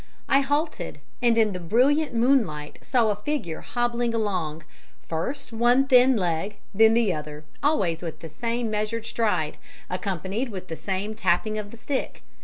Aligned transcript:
I 0.27 0.39
halted, 0.39 0.99
and 1.21 1.37
in 1.37 1.53
the 1.53 1.59
brilliant 1.59 2.11
moonlight 2.15 2.79
saw 2.81 3.09
a 3.09 3.15
figure 3.15 3.61
hobbling 3.61 4.15
along 4.15 4.63
first 5.07 5.53
one 5.53 5.85
thin 5.85 6.17
leg, 6.17 6.55
then 6.73 6.95
the 6.95 7.13
other, 7.13 7.43
always 7.61 8.01
with 8.01 8.19
the 8.21 8.27
same 8.29 8.71
measured 8.71 9.05
stride 9.05 9.57
accompanied 9.91 10.49
with 10.49 10.69
the 10.69 10.75
same 10.75 11.13
tapping 11.13 11.59
of 11.59 11.69
the 11.69 11.77
stick. 11.77 12.23